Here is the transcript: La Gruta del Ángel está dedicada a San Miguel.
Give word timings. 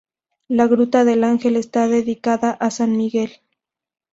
La 0.47 0.65
Gruta 0.65 1.05
del 1.05 1.23
Ángel 1.23 1.55
está 1.55 1.87
dedicada 1.87 2.49
a 2.59 2.71
San 2.71 2.97
Miguel. 2.97 3.33